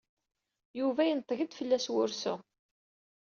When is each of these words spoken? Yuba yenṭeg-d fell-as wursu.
Yuba 0.79 1.01
yenṭeg-d 1.05 1.51
fell-as 1.59 1.85
wursu. 1.93 2.35